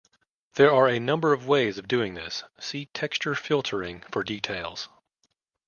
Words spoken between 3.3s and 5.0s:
filtering" for details.